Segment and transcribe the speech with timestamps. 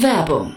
[0.00, 0.56] Werbung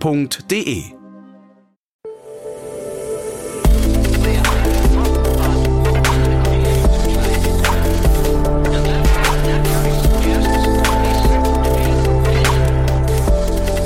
[0.00, 0.84] f.de.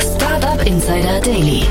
[0.01, 1.62] Startup Insider Daily.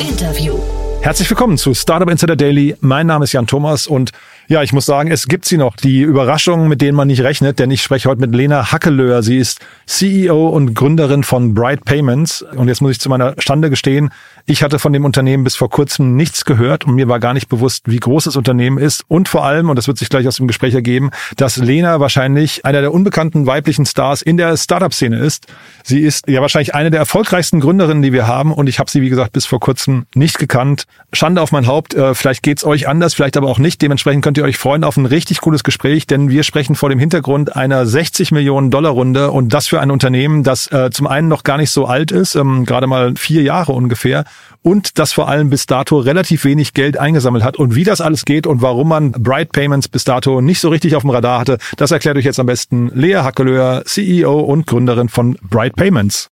[0.00, 0.58] Interview.
[1.00, 2.76] Herzlich willkommen zu Startup Insider Daily.
[2.80, 4.12] Mein Name ist Jan Thomas und
[4.48, 7.58] ja, ich muss sagen, es gibt sie noch, die Überraschungen, mit denen man nicht rechnet,
[7.58, 9.22] denn ich spreche heute mit Lena Hackelöhr.
[9.22, 12.40] Sie ist CEO und Gründerin von Bright Payments.
[12.40, 14.08] Und jetzt muss ich zu meiner Stande gestehen,
[14.46, 17.50] ich hatte von dem Unternehmen bis vor kurzem nichts gehört und mir war gar nicht
[17.50, 19.04] bewusst, wie groß das Unternehmen ist.
[19.06, 22.64] Und vor allem, und das wird sich gleich aus dem Gespräch ergeben, dass Lena wahrscheinlich
[22.64, 25.48] einer der unbekannten weiblichen Stars in der Startup-Szene ist.
[25.84, 28.54] Sie ist ja wahrscheinlich eine der erfolgreichsten Gründerinnen, die wir haben.
[28.54, 30.86] Und ich habe sie, wie gesagt, bis vor kurzem nicht gekannt.
[31.12, 31.92] Schande auf mein Haupt.
[31.92, 33.82] Äh, vielleicht geht's euch anders, vielleicht aber auch nicht.
[33.82, 36.98] Dementsprechend könnt ihr euch freuen auf ein richtig cooles Gespräch, denn wir sprechen vor dem
[36.98, 41.28] Hintergrund einer 60 Millionen Dollar Runde und das für ein Unternehmen, das äh, zum einen
[41.28, 44.24] noch gar nicht so alt ist, ähm, gerade mal vier Jahre ungefähr
[44.62, 48.24] und das vor allem bis dato relativ wenig Geld eingesammelt hat und wie das alles
[48.24, 51.58] geht und warum man Bright Payments bis dato nicht so richtig auf dem Radar hatte,
[51.76, 56.28] das erklärt euch jetzt am besten Lea Hackelöhr, CEO und Gründerin von Bright Payments.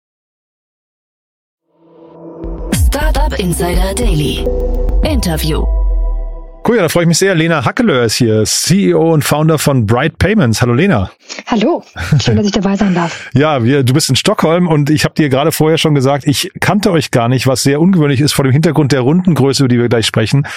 [2.87, 4.45] Startup Insider Daily.
[5.03, 5.84] Interview.
[6.67, 7.35] Cool, ja, da freue ich mich sehr.
[7.35, 10.63] Lena Hackelöhr ist hier, CEO und Founder von Bright Payments.
[10.63, 11.11] Hallo Lena.
[11.45, 11.83] Hallo,
[12.19, 13.29] schön, dass ich dabei sein darf.
[13.35, 16.51] Ja, wir, du bist in Stockholm und ich habe dir gerade vorher schon gesagt, ich
[16.61, 19.77] kannte euch gar nicht, was sehr ungewöhnlich ist vor dem Hintergrund der Rundengröße, über die
[19.77, 20.47] wir gleich sprechen.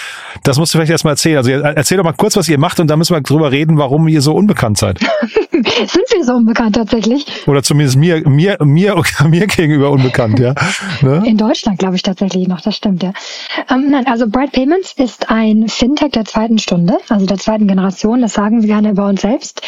[0.44, 1.36] Das musst du vielleicht erstmal erzählen.
[1.36, 4.08] Also erzähl doch mal kurz, was ihr macht und dann müssen wir drüber reden, warum
[4.08, 5.00] ihr so unbekannt seid.
[5.50, 7.26] Sind wir so unbekannt tatsächlich?
[7.46, 10.54] Oder zumindest mir, mir, mir, mir gegenüber unbekannt, ja.
[11.02, 11.22] Ne?
[11.26, 13.12] In Deutschland glaube ich tatsächlich noch, das stimmt, ja.
[13.70, 18.20] Ähm, nein, also Bright Payments ist ein Fintech der zweiten Stunde, also der zweiten Generation,
[18.20, 19.62] das sagen wir gerne über uns selbst.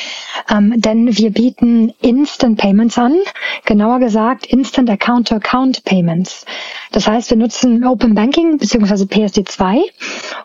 [0.49, 3.17] Ähm, denn wir bieten Instant Payments an,
[3.65, 6.47] genauer gesagt Instant Account-to-Account Payments.
[6.93, 9.07] Das heißt, wir nutzen Open Banking bzw.
[9.07, 9.81] PSD2,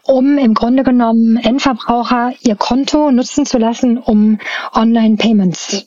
[0.03, 4.39] um im Grunde genommen Endverbraucher ihr Konto nutzen zu lassen, um
[4.73, 5.85] Online-Payments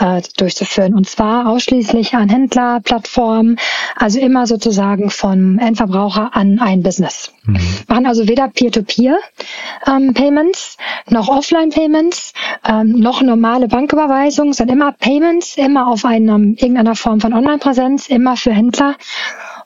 [0.00, 0.94] äh, durchzuführen.
[0.94, 3.56] Und zwar ausschließlich an Händler, Plattformen,
[3.96, 7.32] also immer sozusagen vom Endverbraucher an ein Business.
[7.44, 7.60] Mhm.
[7.88, 12.32] Machen also weder Peer-to-Peer-Payments ähm, noch Offline-Payments,
[12.66, 18.36] ähm, noch normale Banküberweisungen, sondern immer Payments, immer auf einem, irgendeiner Form von Online-Präsenz, immer
[18.36, 18.96] für Händler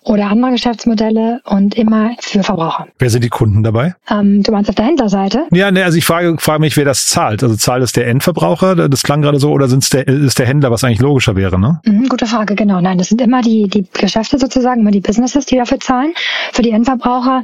[0.04, 2.87] oder andere Geschäftsmodelle und immer für Verbraucher.
[2.98, 3.94] Wer sind die Kunden dabei?
[4.10, 5.47] Ähm, du meinst auf der Händlerseite?
[5.50, 7.42] Ja, ne, also ich frage, frage mich, wer das zahlt.
[7.42, 10.70] Also zahlt es der Endverbraucher, das klang gerade so, oder sind's der, ist der Händler,
[10.70, 11.81] was eigentlich logischer wäre, ne?
[11.84, 12.81] Mhm, gute Frage, genau.
[12.81, 16.12] Nein, das sind immer die, die Geschäfte sozusagen, immer die Businesses, die dafür zahlen.
[16.53, 17.43] Für die Endverbraucher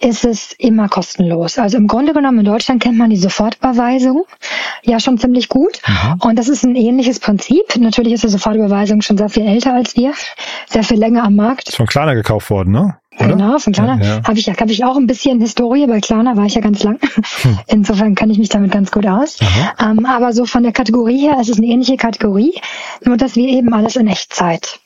[0.00, 1.58] ist es immer kostenlos.
[1.58, 4.24] Also im Grunde genommen in Deutschland kennt man die Sofortüberweisung
[4.84, 5.80] ja schon ziemlich gut.
[5.86, 6.20] Mhm.
[6.20, 7.76] Und das ist ein ähnliches Prinzip.
[7.78, 10.12] Natürlich ist die Sofortüberweisung schon sehr viel älter als wir,
[10.68, 11.74] sehr viel länger am Markt.
[11.74, 12.96] Von Klarna gekauft worden, ne?
[13.20, 13.28] Oder?
[13.28, 14.22] Genau, von Klarna ja, ja.
[14.24, 15.86] habe ich ja, habe ich auch ein bisschen Historie.
[15.86, 16.98] Bei Klarna war ich ja ganz lang.
[17.42, 17.58] Hm.
[17.68, 19.38] Insofern kann ich mich damit ganz gut aus.
[19.80, 22.54] Ähm, aber so von der Kategorie her ist es eine ähnliche Kategorie,
[23.04, 24.80] nur dass wir eben alles in Echtzeit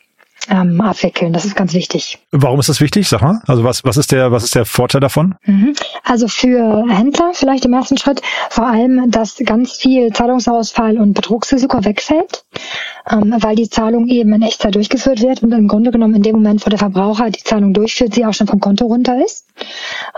[0.49, 1.33] ähm, abwickeln.
[1.33, 2.19] Das ist ganz wichtig.
[2.31, 3.09] Warum ist das wichtig?
[3.09, 3.41] Sag mal.
[3.47, 5.35] Also was, was ist der, was ist der Vorteil davon?
[5.45, 5.75] Mhm.
[6.05, 11.85] Also für Händler vielleicht im ersten Schritt vor allem, dass ganz viel Zahlungsausfall und Betrugsrisiko
[11.85, 12.45] wegfällt,
[13.11, 16.37] ähm, weil die Zahlung eben in Echtzeit durchgeführt wird und im Grunde genommen in dem
[16.37, 19.46] Moment, wo der Verbraucher die Zahlung durchführt, sie auch schon vom Konto runter ist.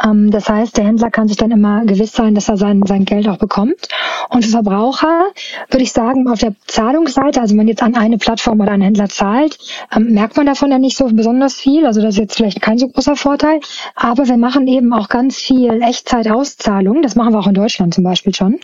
[0.04, 3.04] Ähm, das heißt, der Händler kann sich dann immer gewiss sein, dass er sein, sein
[3.04, 3.88] Geld auch bekommt.
[4.30, 5.26] Und für Verbraucher
[5.70, 8.82] würde ich sagen, auf der Zahlungsseite, also wenn man jetzt an eine Plattform oder einen
[8.82, 9.58] Händler zahlt,
[9.94, 11.86] ähm, merkt man davon ja nicht so besonders viel.
[11.86, 13.60] Also das ist jetzt vielleicht kein so großer Vorteil.
[13.94, 17.02] Aber wir machen eben auch ganz viel Echtzeit-Auszahlung.
[17.02, 18.60] Das machen wir auch in Deutschland zum Beispiel schon.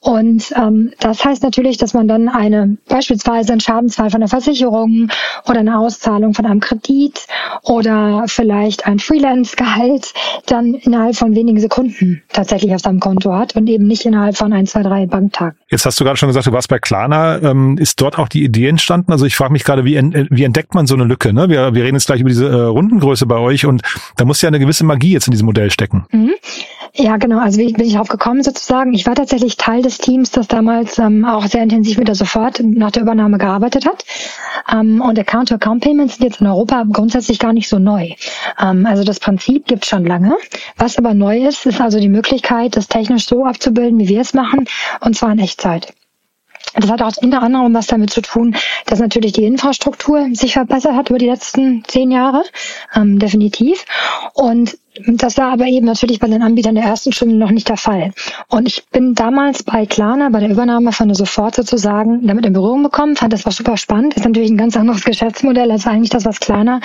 [0.00, 5.08] Und ähm, das heißt natürlich, dass man dann eine beispielsweise einen Schadensfall von der Versicherung
[5.48, 7.26] oder eine Auszahlung von einem Kredit
[7.62, 10.03] oder vielleicht ein Freelance-Gehalt
[10.46, 14.52] dann innerhalb von wenigen Sekunden tatsächlich auf seinem Konto hat und eben nicht innerhalb von
[14.52, 15.56] ein, zwei, drei Banktagen.
[15.70, 17.40] Jetzt hast du gerade schon gesagt, du warst bei Klarna.
[17.42, 19.12] Ähm, ist dort auch die Idee entstanden?
[19.12, 21.32] Also ich frage mich gerade, wie, wie entdeckt man so eine Lücke?
[21.32, 21.48] Ne?
[21.48, 23.82] Wir, wir reden jetzt gleich über diese äh, Rundengröße bei euch und
[24.16, 26.06] da muss ja eine gewisse Magie jetzt in diesem Modell stecken.
[26.10, 26.34] Mhm.
[26.96, 27.40] Ja, genau.
[27.40, 28.94] Also wie bin ich drauf gekommen sozusagen?
[28.94, 32.60] Ich war tatsächlich Teil des Teams, das damals ähm, auch sehr intensiv mit der Sofort
[32.62, 34.04] nach der Übernahme gearbeitet hat.
[34.72, 38.10] Ähm, und Account-to-Account-Payments sind jetzt in Europa grundsätzlich gar nicht so neu.
[38.60, 40.36] Ähm, also das Prinzip gibt schon lange.
[40.76, 44.32] Was aber neu ist, ist also die Möglichkeit, das technisch so abzubilden, wie wir es
[44.32, 44.68] machen,
[45.00, 45.92] und zwar in Echtzeit.
[46.76, 48.56] Das hat auch unter anderem was damit zu tun,
[48.86, 52.44] dass natürlich die Infrastruktur sich verbessert hat über die letzten zehn Jahre,
[52.94, 53.84] ähm, definitiv.
[54.32, 54.76] Und
[55.06, 58.12] das war aber eben natürlich bei den Anbietern der ersten Stunde noch nicht der Fall.
[58.48, 62.52] Und ich bin damals bei Klarna, bei der Übernahme von der Sofort sozusagen, damit in
[62.52, 64.14] Berührung bekommen, fand das war super spannend.
[64.14, 66.80] Ist natürlich ein ganz anderes Geschäftsmodell als eigentlich das, was Klarna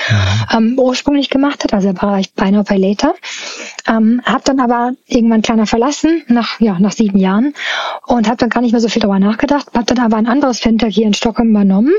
[0.56, 3.14] ähm, ursprünglich gemacht hat, also der Bereich Buy Now Pay Later.
[3.88, 7.54] Ähm, hab dann aber irgendwann Klarna verlassen, nach, ja, nach sieben Jahren,
[8.08, 10.60] und habe dann gar nicht mehr so viel darüber nachgedacht, habe dann aber ein anderes
[10.60, 11.94] Fintech hier in Stockholm übernommen,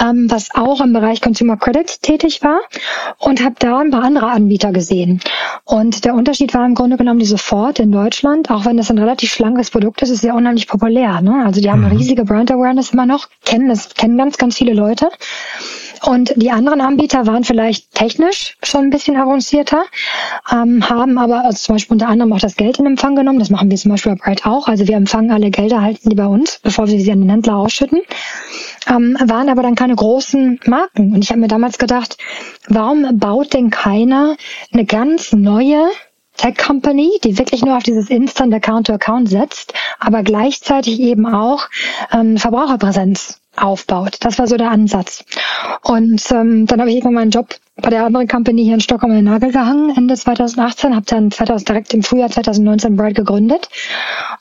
[0.00, 2.60] ähm, was auch im Bereich Consumer Credit tätig war
[3.18, 5.20] und habe da ein paar andere Anbieter gesehen.
[5.64, 8.98] Und der Unterschied war im Grunde genommen die Sofort in Deutschland, auch wenn das ein
[8.98, 11.20] relativ schlankes Produkt ist, ist sehr unheimlich populär.
[11.20, 11.44] Ne?
[11.44, 12.00] Also die haben eine mhm.
[12.00, 15.08] riesige Brand Awareness immer noch, kennen das, kennen ganz, ganz viele Leute.
[16.02, 19.84] Und die anderen Anbieter waren vielleicht technisch schon ein bisschen avancierter,
[20.52, 23.38] ähm, haben aber also zum Beispiel unter anderem auch das Geld in Empfang genommen.
[23.38, 24.68] Das machen wir zum Beispiel bei Bright auch.
[24.68, 27.56] Also wir empfangen alle Gelder, halten die bei uns, bevor wir sie an den Händler
[27.56, 28.00] ausschütten.
[28.88, 31.14] Ähm, waren aber dann keine großen Marken.
[31.14, 32.16] Und ich habe mir damals gedacht,
[32.68, 34.36] warum baut denn keiner
[34.72, 35.88] eine ganz neue
[36.38, 41.68] Tech Company, die wirklich nur auf dieses Instant Account-to-Account setzt, aber gleichzeitig eben auch
[42.12, 44.16] ähm, Verbraucherpräsenz aufbaut.
[44.20, 45.24] Das war so der Ansatz.
[45.82, 49.12] Und ähm, dann habe ich irgendwann meinen Job bei der anderen Company hier in Stockholm
[49.12, 53.68] in den Nagel gehangen, Ende 2018, habe dann 2000, direkt im Frühjahr 2019 Bright gegründet.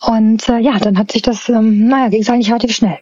[0.02, 2.98] Und äh, ja, dann hat sich das, ähm, naja, ging es eigentlich relativ schnell.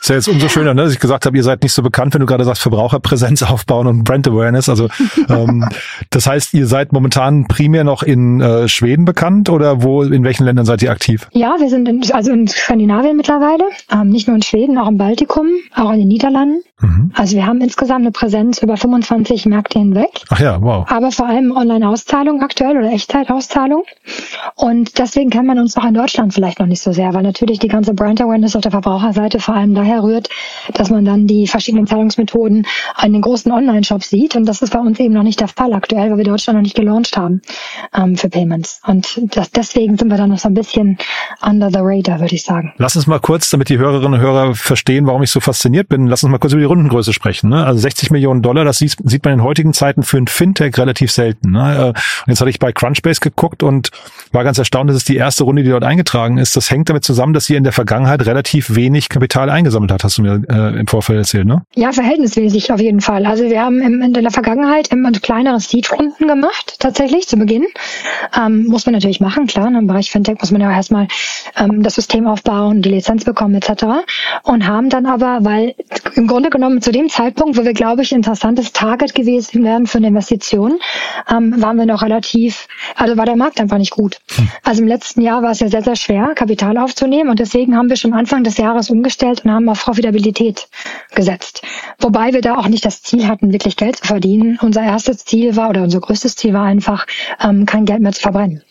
[0.00, 2.14] Ist ja jetzt umso schöner, ne, dass ich gesagt habe, ihr seid nicht so bekannt,
[2.14, 4.68] wenn du gerade sagst, Verbraucherpräsenz aufbauen und Brand Awareness.
[4.68, 4.88] Also
[5.28, 5.68] ähm,
[6.10, 10.44] das heißt, ihr seid momentan primär noch in äh, Schweden bekannt oder wo, in welchen
[10.44, 11.28] Ländern seid ihr aktiv?
[11.32, 14.98] Ja, wir sind in, also in Skandinavien mittlerweile, ähm, nicht nur in Schweden, auch im
[14.98, 16.62] Baltikum, auch in den Niederlanden.
[16.80, 17.12] Mhm.
[17.14, 20.22] Also wir haben insgesamt eine Präsenz über 25 Märkte hinweg.
[20.28, 20.86] Ach ja, wow.
[20.90, 23.84] Aber vor allem Online-Auszahlung aktuell oder Echtzeitauszahlung.
[24.54, 27.58] Und deswegen kann man uns auch in Deutschland vielleicht noch nicht so sehr, weil natürlich
[27.58, 30.28] die ganze Brand Awareness auf der Verbraucherseite vor allem daher rührt,
[30.74, 32.66] dass man dann die verschiedenen Zahlungsmethoden
[33.02, 34.36] in den großen Online-Shops sieht.
[34.36, 36.62] Und das ist bei uns eben noch nicht der Fall aktuell, weil wir Deutschland noch
[36.62, 37.40] nicht gelauncht haben
[37.94, 38.80] ähm, für Payments.
[38.86, 40.98] Und das, deswegen sind wir dann noch so ein bisschen
[41.42, 42.72] under the radar, würde ich sagen.
[42.78, 46.06] Lass uns mal kurz, damit die Hörerinnen und Hörer verstehen, warum ich so fasziniert bin,
[46.06, 47.50] lass uns mal kurz über die Rundengröße sprechen.
[47.50, 47.64] Ne?
[47.64, 51.10] Also 60 Millionen Dollar, das sieht, sieht man in heutigen Zeiten für ein Fintech relativ
[51.10, 51.50] selten.
[51.50, 51.76] Ne?
[51.76, 51.94] Äh, und
[52.28, 53.90] jetzt hatte ich bei Crunchbase geguckt und
[54.32, 56.56] war ganz erstaunt, dass es die erste Runde, die dort eingetragen ist.
[56.56, 60.18] Das hängt damit zusammen, dass ihr in der Vergangenheit relativ wenig Kapital eingesammelt hat, hast
[60.18, 61.62] du mir äh, im Vorfeld erzählt, ne?
[61.74, 63.26] Ja, verhältnismäßig auf jeden Fall.
[63.26, 67.66] Also wir haben im, in der Vergangenheit immer kleinere Seed-Runden gemacht, tatsächlich zu Beginn.
[68.36, 69.68] Ähm, muss man natürlich machen, klar.
[69.68, 71.08] Im Bereich Fintech muss man ja erstmal
[71.56, 73.84] ähm, das System aufbauen, die Lizenz bekommen etc.
[74.42, 75.74] Und haben dann aber, weil
[76.14, 79.98] im Grunde genommen zu dem Zeitpunkt, wo wir, glaube ich, interessantes Target gewesen wären für
[79.98, 80.78] eine Investition,
[81.30, 84.18] ähm, waren wir noch relativ, also war der Markt einfach nicht gut.
[84.36, 84.48] Hm.
[84.62, 87.88] Also im letzten Jahr war es ja sehr, sehr schwer, Kapital aufzunehmen und deswegen haben
[87.88, 90.68] wir schon Anfang des Jahres umgestellt und haben auf Profitabilität
[91.14, 91.62] gesetzt.
[91.98, 94.58] Wobei wir da auch nicht das Ziel hatten, wirklich Geld zu verdienen.
[94.62, 97.06] Unser erstes Ziel war oder unser größtes Ziel war einfach,
[97.42, 98.62] ähm, kein Geld mehr zu verbrennen.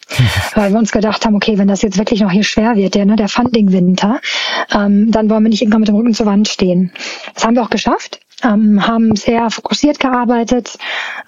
[0.56, 3.06] Weil wir uns gedacht haben, okay, wenn das jetzt wirklich noch hier schwer wird, der,
[3.06, 4.22] ne, der Funding-Winter,
[4.74, 6.92] ähm, dann wollen wir nicht irgendwann mit dem Rücken zur Wand stehen.
[7.34, 10.78] Das haben wir auch geschafft ähm, haben sehr fokussiert gearbeitet,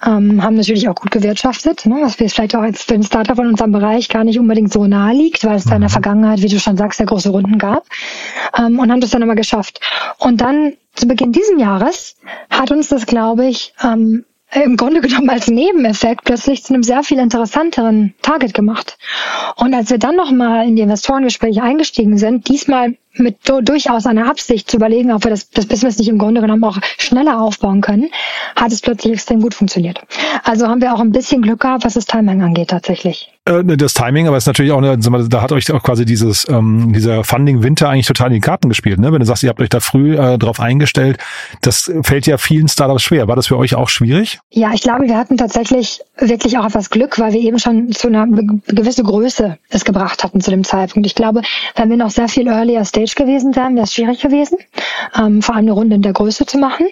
[0.06, 3.48] ähm, haben natürlich auch gut gewirtschaftet, ne, was vielleicht auch jetzt für ein Startup in
[3.48, 5.94] unserem Bereich gar nicht unbedingt so nahe liegt, weil es da in der mhm.
[5.94, 7.84] Vergangenheit, wie du schon sagst, sehr große Runden gab
[8.56, 9.80] ähm, und haben das dann immer geschafft.
[10.18, 12.16] Und dann zu Beginn dieses Jahres
[12.48, 17.02] hat uns das, glaube ich, ähm, im Grunde genommen als Nebeneffekt plötzlich zu einem sehr
[17.02, 18.98] viel interessanteren Target gemacht.
[19.56, 24.70] Und als wir dann nochmal in die Investorengespräche eingestiegen sind, diesmal mit durchaus einer Absicht
[24.70, 28.10] zu überlegen, ob wir das, das Business nicht im Grunde genommen auch schneller aufbauen können,
[28.56, 30.00] hat es plötzlich extrem gut funktioniert.
[30.44, 33.32] Also haben wir auch ein bisschen Glück gehabt, was das Timing angeht tatsächlich.
[33.46, 36.04] Äh, ne, das Timing, aber es ist natürlich auch eine, da hat euch auch quasi
[36.04, 39.12] dieses ähm, dieser Funding Winter eigentlich total in die Karten gespielt, ne?
[39.12, 41.18] Wenn du sagst, ihr habt euch da früh äh, drauf eingestellt,
[41.62, 43.28] das fällt ja vielen Startups schwer.
[43.28, 44.40] War das für euch auch schwierig?
[44.50, 48.08] Ja, ich glaube, wir hatten tatsächlich wirklich auch etwas Glück, weil wir eben schon zu
[48.08, 51.06] einer gewissen Größe es gebracht hatten zu dem Zeitpunkt.
[51.06, 51.40] Ich glaube,
[51.76, 54.58] wenn wir noch sehr viel earlier Stage gewesen wären, wäre es schwierig gewesen,
[55.16, 56.86] ähm, vor allem eine Runde in der Größe zu machen.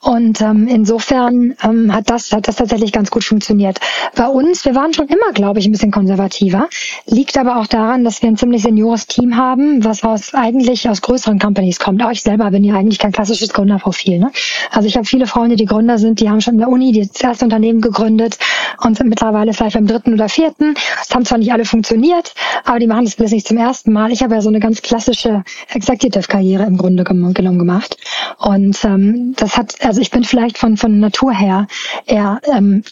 [0.00, 3.78] Und ähm, insofern ähm, hat das hat das tatsächlich ganz gut funktioniert.
[4.16, 6.68] Bei uns, wir waren schon immer, glaube ich, ein bisschen konservativer,
[7.06, 11.02] liegt aber auch daran, dass wir ein ziemlich seniores Team haben, was aus eigentlich aus
[11.02, 12.02] größeren Companies kommt.
[12.02, 14.18] Auch ich selber bin ja eigentlich kein klassisches Gründerprofil.
[14.18, 14.32] Ne?
[14.70, 17.20] Also ich habe viele Freunde, die Gründer sind, die haben schon in der Uni das
[17.20, 18.38] erste Unternehmen gegründet
[18.82, 20.74] und sind mittlerweile vielleicht beim dritten oder vierten.
[21.02, 24.12] Es haben zwar nicht alle funktioniert, aber die machen das alles nicht zum ersten Mal.
[24.12, 27.96] Ich habe ja so eine ganz klassische Executive-Karriere im Grunde genommen gemacht.
[28.38, 31.66] Und ähm, das hat also ich bin vielleicht von, von Natur her
[32.06, 32.82] eher ähm,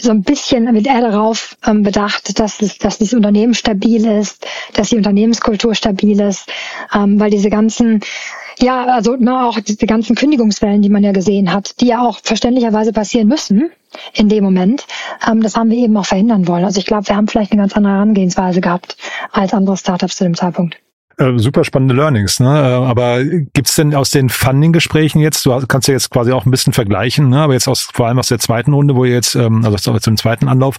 [0.00, 4.46] so ein bisschen mit eher darauf ähm, bedacht, dass, es, dass dieses Unternehmen stabil ist,
[4.74, 6.46] dass die Unternehmenskultur stabil ist,
[6.94, 8.00] ähm, weil diese ganzen
[8.60, 12.18] ja, also ne, auch diese ganzen Kündigungswellen, die man ja gesehen hat, die ja auch
[12.22, 13.70] verständlicherweise passieren müssen
[14.14, 14.84] in dem Moment,
[15.26, 16.64] ähm, das haben wir eben auch verhindern wollen.
[16.64, 18.96] Also ich glaube, wir haben vielleicht eine ganz andere Herangehensweise gehabt
[19.32, 20.76] als andere Startups zu dem Zeitpunkt.
[21.18, 22.46] Äh, super spannende Learnings, ne?
[22.48, 26.52] Äh, aber gibt's denn aus den Funding-Gesprächen jetzt, du kannst ja jetzt quasi auch ein
[26.52, 27.40] bisschen vergleichen, ne?
[27.40, 30.16] aber jetzt aus, vor allem aus der zweiten Runde, wo ihr jetzt, ähm, also dem
[30.16, 30.76] zweiten Anlauf,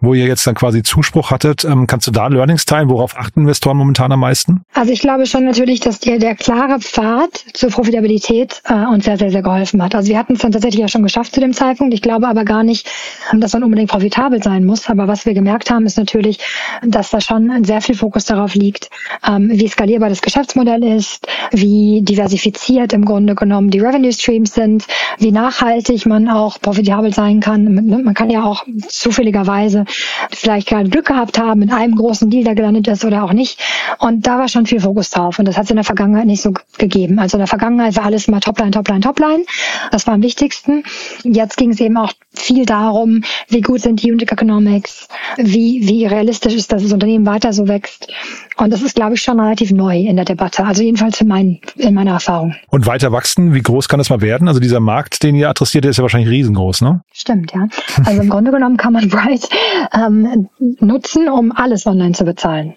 [0.00, 2.88] wo ihr jetzt dann quasi Zuspruch hattet, ähm, kannst du da Learnings teilen?
[2.88, 4.62] Worauf achten Investoren momentan am meisten?
[4.72, 9.18] Also ich glaube schon natürlich, dass der, der klare Pfad zur Profitabilität äh, uns sehr,
[9.18, 9.94] sehr, sehr geholfen hat.
[9.94, 11.92] Also wir hatten es dann tatsächlich ja schon geschafft zu dem Zeitpunkt.
[11.92, 12.88] Ich glaube aber gar nicht,
[13.32, 14.88] dass man unbedingt profitabel sein muss.
[14.88, 16.38] Aber was wir gemerkt haben, ist natürlich,
[16.82, 18.90] dass da schon sehr viel Fokus darauf liegt,
[19.26, 24.54] ähm, wie wie skalierbar das Geschäftsmodell ist, wie diversifiziert im Grunde genommen die Revenue Streams
[24.54, 24.86] sind,
[25.18, 27.74] wie nachhaltig man auch profitabel sein kann.
[27.74, 29.84] Man kann ja auch zufälligerweise
[30.30, 33.58] vielleicht gerade Glück gehabt haben mit einem großen Deal, der gelandet ist oder auch nicht.
[33.98, 35.40] Und da war schon viel Fokus drauf.
[35.40, 37.18] Und das hat es in der Vergangenheit nicht so gegeben.
[37.18, 39.44] Also in der Vergangenheit war alles immer Topline, Topline, Topline.
[39.90, 40.84] Das war am wichtigsten.
[41.24, 46.06] Jetzt ging es eben auch viel darum, wie gut sind die Unit Economics, wie, wie
[46.06, 48.08] realistisch ist, dass das Unternehmen weiter so wächst.
[48.56, 50.64] Und das ist, glaube ich, schon relativ neu in der Debatte.
[50.64, 52.54] Also jedenfalls in, mein, in meiner Erfahrung.
[52.70, 54.48] Und weiter wachsen, wie groß kann das mal werden?
[54.48, 57.02] Also dieser Markt, den ihr adressiert, ist ja wahrscheinlich riesengroß, ne?
[57.12, 57.68] Stimmt, ja.
[58.04, 59.48] Also im Grunde genommen kann man Bright
[59.92, 60.48] ähm,
[60.80, 62.74] nutzen, um alles online zu bezahlen.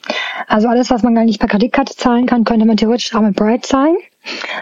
[0.48, 3.36] Also alles, was man gar nicht per Kreditkarte zahlen kann, könnte man theoretisch auch mit
[3.36, 3.96] Bright zahlen.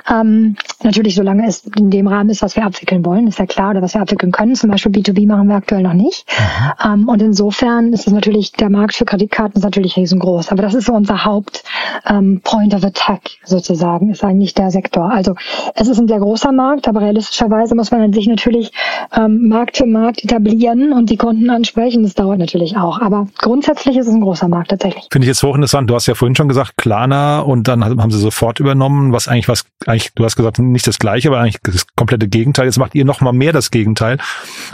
[0.09, 3.71] Ähm, natürlich, solange es in dem Rahmen ist, was wir abwickeln wollen, ist ja klar,
[3.71, 4.55] oder was wir abwickeln können.
[4.55, 6.25] Zum Beispiel B2B machen wir aktuell noch nicht.
[6.29, 6.93] Mhm.
[6.93, 10.51] Ähm, und insofern ist es natürlich, der Markt für Kreditkarten ist natürlich riesengroß.
[10.51, 11.63] Aber das ist so unser Haupt
[12.05, 15.11] ähm, Point of Attack sozusagen, ist eigentlich der Sektor.
[15.11, 15.35] Also
[15.75, 18.71] es ist ein sehr großer Markt, aber realistischerweise muss man sich natürlich
[19.15, 22.03] ähm, Markt für Markt etablieren und die Kunden ansprechen.
[22.03, 23.01] Das dauert natürlich auch.
[23.01, 25.07] Aber grundsätzlich ist es ein großer Markt tatsächlich.
[25.11, 25.89] Finde ich jetzt hochinteressant.
[25.89, 29.46] Du hast ja vorhin schon gesagt, Klarna und dann haben sie sofort übernommen, was eigentlich
[29.47, 32.65] was eigentlich, du hast gesagt, nicht das gleiche, aber eigentlich das komplette Gegenteil.
[32.65, 34.17] Jetzt macht ihr noch mal mehr das Gegenteil.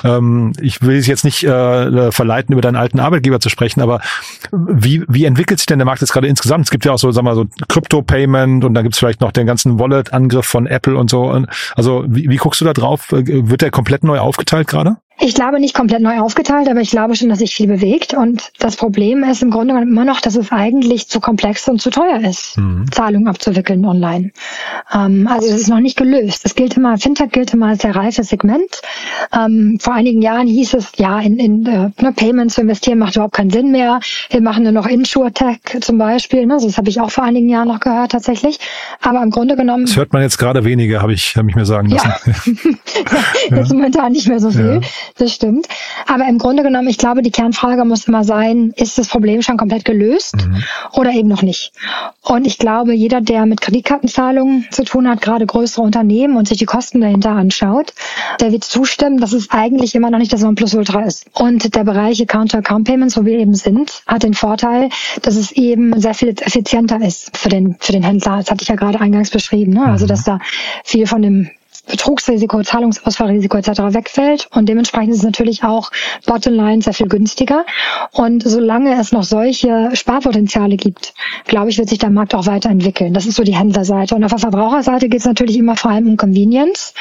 [0.03, 4.01] Ähm, ich will es jetzt nicht äh, verleiten, über deinen alten Arbeitgeber zu sprechen, aber
[4.51, 6.65] wie, wie entwickelt sich denn der Markt jetzt gerade insgesamt?
[6.65, 9.21] Es gibt ja auch so, sagen wir mal, so Crypto-Payment und dann gibt es vielleicht
[9.21, 11.29] noch den ganzen Wallet-Angriff von Apple und so.
[11.75, 13.07] Also wie, wie guckst du da drauf?
[13.11, 14.97] Wird der komplett neu aufgeteilt gerade?
[15.25, 18.13] Ich glaube nicht komplett neu aufgeteilt, aber ich glaube schon, dass sich viel bewegt.
[18.13, 21.81] Und das Problem ist im Grunde genommen immer noch, dass es eigentlich zu komplex und
[21.81, 22.91] zu teuer ist, mhm.
[22.91, 24.31] Zahlungen abzuwickeln online.
[24.93, 26.43] Ähm, also das ist noch nicht gelöst.
[26.43, 28.81] Das gilt immer, Fintech gilt immer als sehr reifes Segment.
[29.33, 33.15] Ähm, vor einigen Jahren hieß es, ja, in, in äh, ne, Payments zu investieren macht
[33.15, 34.01] überhaupt keinen Sinn mehr.
[34.29, 36.45] Wir machen nur noch Insure-Tech zum Beispiel.
[36.45, 36.57] Ne?
[36.61, 38.59] Das habe ich auch vor einigen Jahren noch gehört tatsächlich.
[39.01, 39.85] Aber im Grunde genommen...
[39.85, 42.37] Das hört man jetzt gerade weniger, habe ich, hab ich mir sagen lassen.
[43.49, 43.57] Ja.
[43.57, 44.81] jetzt momentan nicht mehr so viel.
[44.81, 45.67] Ja das stimmt.
[46.07, 49.57] Aber im Grunde genommen, ich glaube, die Kernfrage muss immer sein, ist das Problem schon
[49.57, 50.63] komplett gelöst mhm.
[50.93, 51.71] oder eben noch nicht?
[52.21, 56.57] Und ich glaube, jeder, der mit Kreditkartenzahlungen zu tun hat, gerade größere Unternehmen und sich
[56.57, 57.93] die Kosten dahinter anschaut,
[58.39, 61.25] der wird zustimmen, dass es eigentlich immer noch nicht das Nonplusultra ist.
[61.33, 64.89] Und der Bereich Account-to-Account-Payments, wo wir eben sind, hat den Vorteil,
[65.21, 68.37] dass es eben sehr viel effizienter ist für den, für den Händler.
[68.37, 69.73] Das hatte ich ja gerade eingangs beschrieben.
[69.73, 69.85] Ne?
[69.85, 70.09] Also, mhm.
[70.09, 70.39] dass da
[70.83, 71.49] viel von dem
[71.87, 73.69] Betrugsrisiko, Zahlungsausfallrisiko etc.
[73.93, 75.91] wegfällt und dementsprechend ist es natürlich auch
[76.25, 77.65] bottomline sehr viel günstiger.
[78.11, 81.13] Und solange es noch solche Sparpotenziale gibt,
[81.45, 83.13] glaube ich, wird sich der Markt auch weiterentwickeln.
[83.13, 84.15] Das ist so die Händlerseite.
[84.15, 86.93] Und auf der Verbraucherseite geht es natürlich immer vor allem um Convenience.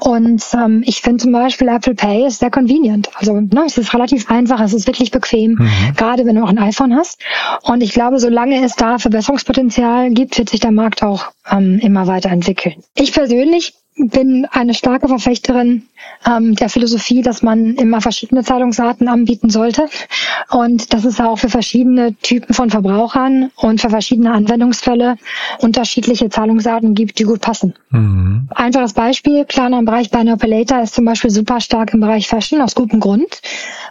[0.00, 3.10] Und ähm, ich finde zum Beispiel Apple Pay ist sehr convenient.
[3.16, 5.94] Also ne, es ist relativ einfach, es ist wirklich bequem, mhm.
[5.96, 7.20] gerade wenn du auch ein iPhone hast.
[7.62, 12.06] Und ich glaube, solange es da Verbesserungspotenzial gibt, wird sich der Markt auch ähm, immer
[12.06, 12.76] weiterentwickeln.
[12.94, 15.88] Ich persönlich bin eine starke Verfechterin
[16.26, 19.88] ähm, der Philosophie, dass man immer verschiedene Zahlungsarten anbieten sollte
[20.50, 25.16] und dass es auch für verschiedene Typen von Verbrauchern und für verschiedene Anwendungsfälle
[25.60, 27.74] unterschiedliche Zahlungsarten gibt, die gut passen.
[27.90, 28.48] Mhm.
[28.54, 32.00] Einfaches Beispiel, Klarna im Bereich Buy Now Pay Later ist zum Beispiel super stark im
[32.00, 33.40] Bereich Fashion, aus gutem Grund,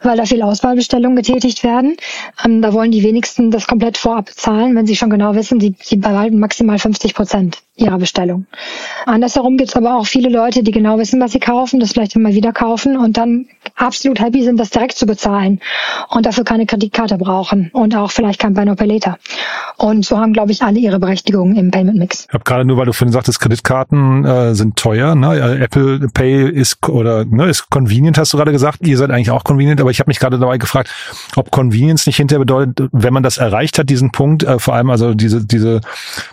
[0.04, 1.98] weil da viel Auswahlbestellungen getätigt werden.
[2.46, 5.76] Ähm, da wollen die wenigsten das komplett vorab bezahlen, wenn sie schon genau wissen, sie,
[5.82, 8.46] sie behalten maximal 50 Prozent ihrer Bestellung.
[9.06, 12.16] Andersherum gibt es aber auch viele Leute, die genau wissen, was sie kaufen, das vielleicht
[12.16, 15.60] immer wieder kaufen und dann absolut happy sind, das direkt zu bezahlen
[16.10, 19.18] und dafür keine Kreditkarte brauchen und auch vielleicht kein Buy Later.
[19.78, 22.26] Und so haben, glaube ich, alle ihre Berechtigung im Payment Mix.
[22.28, 25.14] Ich habe gerade nur, weil du vorhin sagtest, Kreditkarten äh, sind teuer.
[25.14, 25.60] Ne?
[25.62, 28.80] Apple Pay ist oder ne, ist convenient, hast du gerade gesagt.
[28.82, 30.90] Ihr seid eigentlich auch convenient, aber ich habe mich gerade dabei gefragt,
[31.36, 34.90] ob Convenience nicht hinterher bedeutet, wenn man das erreicht hat, diesen Punkt, äh, vor allem
[34.90, 35.82] also diese, diese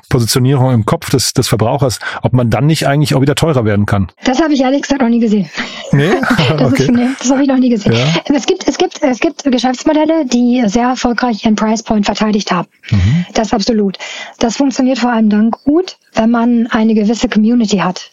[0.09, 3.87] Positionierung im Kopf des, des Verbrauchers, ob man dann nicht eigentlich auch wieder teurer werden
[3.87, 4.09] kann.
[4.25, 5.49] Das habe ich ehrlich gesagt noch nie gesehen.
[5.93, 6.11] Nee?
[6.55, 6.83] Das, okay.
[6.85, 7.93] ist, nee, das habe ich noch nie gesehen.
[7.93, 8.07] Ja.
[8.35, 12.69] Es gibt, es gibt, es gibt Geschäftsmodelle, die sehr erfolgreich ihren Price Point verteidigt haben.
[12.91, 13.27] Mhm.
[13.35, 13.99] Das absolut.
[14.39, 18.11] Das funktioniert vor allem dann gut, wenn man eine gewisse Community hat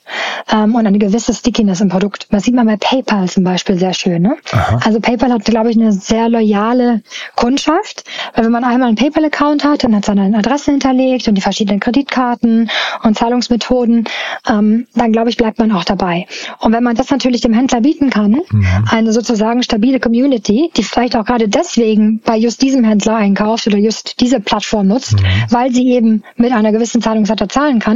[0.51, 2.27] ähm, und eine gewisse Stickiness im Produkt.
[2.31, 4.22] Das sieht man bei PayPal zum Beispiel sehr schön.
[4.22, 4.38] Ne?
[4.84, 7.01] Also PayPal hat, glaube ich, eine sehr loyale
[7.36, 8.03] Kundschaft,
[8.36, 11.79] weil wenn man einmal einen PayPal-Account hat, dann hat seine Adresse hinterlegt und die verschiedenen
[11.79, 12.70] Kreditkarten
[13.03, 14.05] und Zahlungsmethoden,
[14.50, 16.27] ähm, dann glaube ich, bleibt man auch dabei.
[16.60, 18.41] Und wenn man das natürlich dem Händler bieten kann,
[18.89, 23.77] eine sozusagen stabile Community, die vielleicht auch gerade deswegen bei just diesem Händler einkauft oder
[23.77, 25.15] just diese Plattform nutzt,
[25.50, 27.90] weil sie eben mit einer gewissen Zahlungsrate zahlen kann,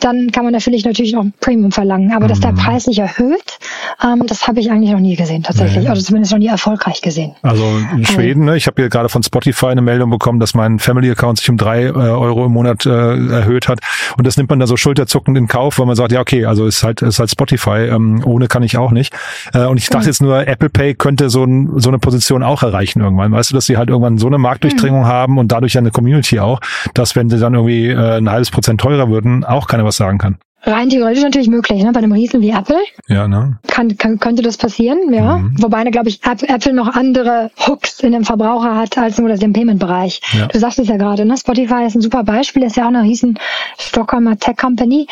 [0.00, 2.12] dann kann man natürlich natürlich auch Premium verlangen.
[2.12, 3.58] Aber dass der Preis sich erhöht,
[4.02, 5.84] ähm, das habe ich eigentlich noch nie gesehen tatsächlich.
[5.84, 5.90] Nee.
[5.90, 7.34] Oder zumindest noch nie erfolgreich gesehen.
[7.42, 10.78] Also in Schweden, ne, ich habe hier gerade von Spotify eine Meldung bekommen, dass mein
[10.78, 13.80] Family-Account sich um drei äh, Euro im Monat äh, erhöht hat.
[14.16, 16.66] Und das nimmt man da so schulterzuckend in Kauf, weil man sagt, ja okay, also
[16.66, 19.14] ist halt ist halt Spotify, ähm, ohne kann ich auch nicht.
[19.52, 22.62] Äh, und ich dachte jetzt nur, Apple Pay könnte so, ein, so eine Position auch
[22.62, 23.32] erreichen irgendwann.
[23.32, 26.40] Weißt du, dass sie halt irgendwann so eine Marktdurchdringung haben und dadurch ja eine Community
[26.40, 26.60] auch,
[26.94, 30.18] dass wenn sie dann irgendwie äh, ein halbes Prozent teurer würden, auch keiner was sagen
[30.18, 30.38] kann.
[30.66, 31.92] Rein theoretisch natürlich möglich, ne?
[31.92, 32.78] Bei einem Riesen wie Apple
[33.08, 33.58] Ja, ne?
[33.66, 35.42] kann, kann, könnte das passieren, ja.
[35.58, 39.40] Wobei, glaube ich, App- Apple noch andere Hooks in dem Verbraucher hat als nur das
[39.42, 40.20] im Payment-Bereich.
[40.38, 40.46] Ja.
[40.46, 41.36] Du sagst es ja gerade, ne?
[41.36, 43.38] Spotify ist ein super Beispiel, ist ja auch eine riesen
[43.78, 45.06] Stockholmer Tech-Company.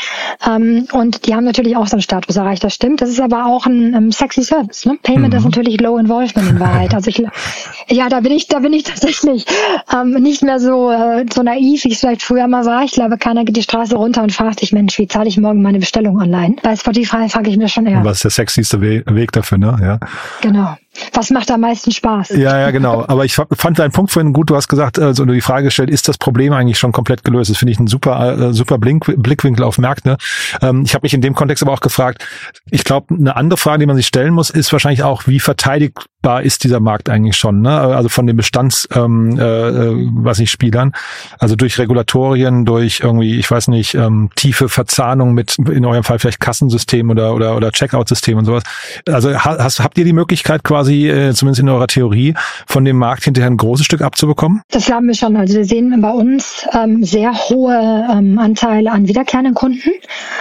[0.48, 3.00] Ähm, und die haben natürlich auch so einen Status erreicht, das stimmt.
[3.02, 4.86] Das ist aber auch ein ähm, sexy Service.
[4.86, 4.98] Ne?
[5.02, 6.94] Payment ist natürlich Low Involvement in Wahrheit.
[6.94, 7.22] Also ich,
[7.90, 9.44] ja, da bin ich, da bin ich tatsächlich
[9.92, 12.84] ähm, nicht mehr so, äh, so naiv, wie ich es vielleicht früher mal war.
[12.84, 15.60] Ich glaube, keiner geht die Straße runter und fragt sich, Mensch, wie zahle ich morgen
[15.60, 16.56] meine Bestellung online?
[16.62, 18.02] Bei Spotify frage ich mir schon eher.
[18.04, 19.76] Was ist der sexyste We Weg dafür, ne?
[19.80, 20.00] Ja.
[20.40, 20.76] Genau.
[21.14, 22.30] Was macht am meisten Spaß?
[22.30, 23.04] Ja, ja, genau.
[23.08, 24.50] Aber ich fa- fand deinen Punkt vorhin gut.
[24.50, 27.50] Du hast gesagt, also du die Frage gestellt, ist das Problem eigentlich schon komplett gelöst?
[27.50, 30.16] Das finde ich ein super, äh, super Blink, Blickwinkel auf Märkte.
[30.60, 32.26] Ähm, ich habe mich in dem Kontext aber auch gefragt,
[32.70, 36.42] ich glaube, eine andere Frage, die man sich stellen muss, ist wahrscheinlich auch, wie verteidigbar
[36.42, 37.62] ist dieser Markt eigentlich schon?
[37.62, 37.70] Ne?
[37.70, 40.92] Also von den Bestands, ähm, äh, äh, was nicht Spielern,
[41.38, 46.18] also durch Regulatorien, durch irgendwie, ich weiß nicht, ähm, tiefe Verzahnung mit in eurem Fall
[46.18, 48.62] vielleicht Kassensystem oder oder oder Checkout-System und sowas.
[49.08, 52.34] Also ha- hast, habt ihr die Möglichkeit quasi, äh, zumindest in eurer Theorie,
[52.66, 54.62] von dem Markt hinterher ein großes Stück abzubekommen?
[54.70, 55.36] Das haben wir schon.
[55.36, 59.90] Also wir sehen bei uns ähm, sehr hohe ähm, Anteile an wiederkehrenden Kunden.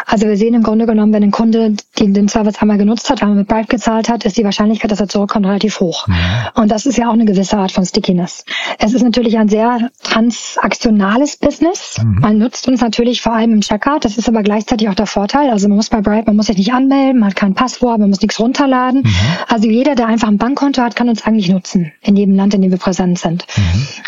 [0.06, 3.22] Also wir sehen im Grunde genommen, wenn ein Kunde den, den Service einmal genutzt hat,
[3.22, 6.08] einmal mit Bribe gezahlt hat, ist die Wahrscheinlichkeit, dass er zurückkommt, relativ hoch.
[6.56, 8.44] Und das ist ja auch eine gewisse Art von Stickiness.
[8.80, 11.98] Es ist natürlich ein sehr transaktionales Business.
[12.04, 14.06] Man nutzt uns natürlich vor allem im Checkout.
[14.06, 15.50] Das ist aber gleichzeitig auch der Vorteil.
[15.50, 18.10] Also man muss bei Bribe, man muss sich nicht anmelden, man hat kein Passwort, man
[18.10, 19.04] muss nichts runterladen.
[19.48, 22.62] Also jeder, der einfach ein Bankkonto hat, kann uns eigentlich nutzen in jedem Land, in
[22.62, 23.46] dem wir präsent sind.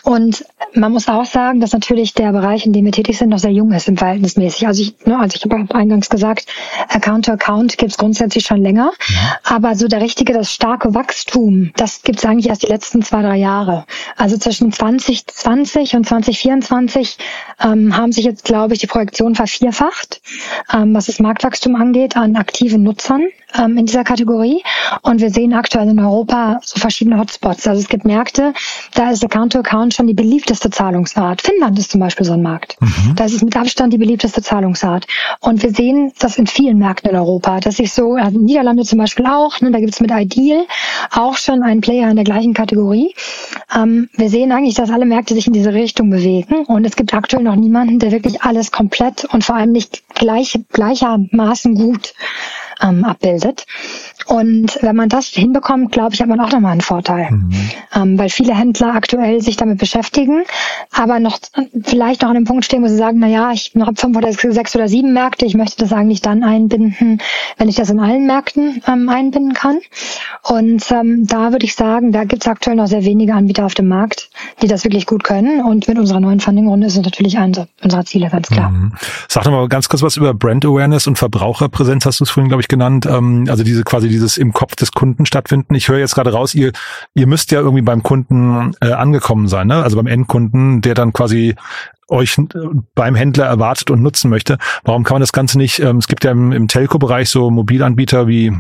[0.04, 3.40] Und man muss auch sagen, dass natürlich der Bereich, in dem wir tätig sind, noch
[3.40, 4.68] sehr jung ist im Verhältnismäßig.
[4.68, 6.48] Also ich, ne, also ich habe eingangs gesagt,
[6.90, 8.92] Account to Account gibt es grundsätzlich schon länger.
[9.44, 13.22] Aber so der richtige, das starke Wachstum, das gibt es eigentlich erst die letzten zwei,
[13.22, 13.86] drei Jahre.
[14.18, 17.18] Also zwischen 2020 und 2024
[17.64, 20.22] ähm, haben sich jetzt, glaube ich, die Projektionen vervierfacht,
[20.74, 24.63] ähm, was das Marktwachstum angeht, an aktiven Nutzern ähm, in dieser Kategorie.
[25.02, 27.68] Und wir sehen aktuell in Europa so verschiedene Hotspots.
[27.68, 28.54] Also es gibt Märkte,
[28.94, 31.42] da ist Account-to-Account schon die beliebteste Zahlungsart.
[31.42, 32.78] Finnland ist zum Beispiel so ein Markt.
[33.16, 35.08] Da ist es mit Abstand die beliebteste Zahlungsart.
[35.39, 39.00] Und wir sehen das in vielen Märkten in Europa, dass sich so, also Niederlande zum
[39.00, 40.66] Beispiel auch, ne, da gibt es mit Ideal
[41.12, 43.13] auch schon einen Player in der gleichen Kategorie.
[43.76, 46.66] Ähm, wir sehen eigentlich, dass alle Märkte sich in diese Richtung bewegen.
[46.66, 50.60] Und es gibt aktuell noch niemanden, der wirklich alles komplett und vor allem nicht gleich,
[50.72, 52.13] gleichermaßen gut
[52.84, 53.65] ähm, abbildet.
[54.26, 57.30] Und wenn man das hinbekommt, glaube ich, hat man auch nochmal einen Vorteil.
[57.96, 60.44] Ähm, weil viele Händler aktuell sich damit beschäftigen,
[60.92, 61.40] aber noch
[61.84, 64.32] vielleicht noch an dem Punkt stehen, wo sie sagen, na ja, ich habe fünf oder
[64.32, 67.20] sechs oder sieben Märkte, ich möchte das eigentlich dann einbinden,
[67.58, 69.80] wenn ich das in allen Märkten ähm, einbinden kann.
[70.44, 73.74] Und ähm, da würde ich sagen, da gibt es aktuell noch sehr wenige Anbieter auf
[73.74, 74.30] dem Markt,
[74.62, 75.62] die das wirklich gut können.
[75.62, 78.70] Und mit unserer neuen Funding-Runde ist es natürlich eines unserer Ziele, ganz klar.
[78.70, 78.94] Mhm.
[79.28, 82.50] Sag doch mal ganz kurz was über Brand Awareness und Verbraucherpräsenz, hast du es vorhin,
[82.50, 83.06] glaube ich, genannt.
[83.06, 85.76] Ähm, also diese quasi dieses im Kopf des Kunden stattfinden.
[85.76, 86.71] Ich höre jetzt gerade raus, ihr,
[87.13, 89.84] ihr müsst ja irgendwie beim Kunden äh, angekommen sein, ne?
[89.84, 91.56] also beim Endkunden, der dann quasi
[92.08, 92.43] euch äh,
[92.95, 94.58] beim Händler erwartet und nutzen möchte.
[94.84, 98.28] Warum kann man das Ganze nicht, ähm, es gibt ja im, im Telco-Bereich so Mobilanbieter
[98.28, 98.54] wie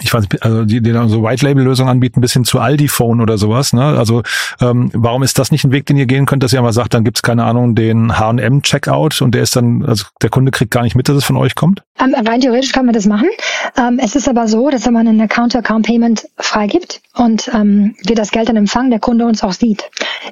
[0.00, 3.38] ich weiß nicht, also die, die dann so White-Label-Lösungen anbieten, bis hin zu Aldi-Phone oder
[3.38, 3.72] sowas.
[3.72, 3.82] Ne?
[3.82, 4.22] Also
[4.60, 6.94] ähm, warum ist das nicht ein Weg, den ihr gehen könnt, dass ihr mal sagt,
[6.94, 10.82] dann gibt's keine Ahnung, den H&M-Checkout und der ist dann, also der Kunde kriegt gar
[10.82, 11.82] nicht mit, dass es von euch kommt?
[12.00, 13.28] Ähm, rein theoretisch kann man das machen.
[13.78, 18.30] Ähm, es ist aber so, dass wenn man einen Account-to-Account-Payment freigibt und ähm, wir das
[18.30, 19.84] Geld dann empfangen, der Kunde uns auch sieht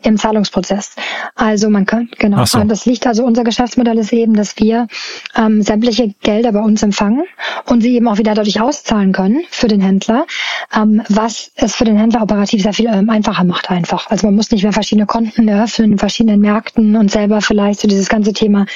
[0.03, 0.97] im Zahlungsprozess.
[1.37, 2.63] Also man kann, genau, so.
[2.65, 4.89] das liegt also unser Geschäftsmodell ist eben, dass wir
[5.37, 7.25] ähm, sämtliche Gelder bei uns empfangen
[7.67, 10.27] und sie eben auch wieder dadurch auszahlen können für den Händler,
[10.75, 14.11] ähm, was es für den Händler operativ sehr viel ähm, einfacher macht einfach.
[14.11, 17.89] Also man muss nicht mehr verschiedene Konten eröffnen in verschiedenen Märkten und selber vielleicht so
[17.89, 18.67] dieses ganze Thema